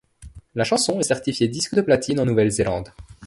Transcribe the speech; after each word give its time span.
La 0.55 0.63
chanson 0.63 0.99
est 0.99 1.03
certifiée 1.03 1.47
disque 1.47 1.75
de 1.75 1.81
platine 1.81 2.19
en 2.19 2.25
Nouvelle-Zélande. 2.25 2.91